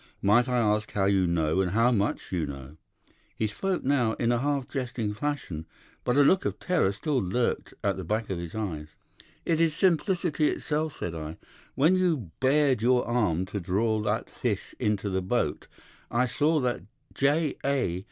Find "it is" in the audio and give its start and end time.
9.45-9.75